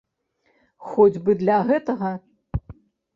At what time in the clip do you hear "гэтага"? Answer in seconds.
1.67-2.09